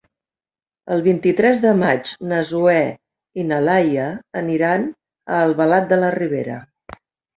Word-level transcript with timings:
El 0.95 1.03
vint-i-tres 1.07 1.59
de 1.65 1.73
maig 1.81 2.13
na 2.31 2.39
Zoè 2.53 2.79
i 3.43 3.47
na 3.51 3.61
Laia 3.69 4.07
aniran 4.45 4.89
a 5.37 5.43
Albalat 5.49 5.87
de 5.93 6.01
la 6.05 6.11
Ribera. 6.21 6.61